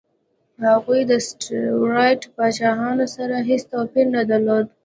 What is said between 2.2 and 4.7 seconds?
پاچاهانو سره هېڅ توپیر نه درلود.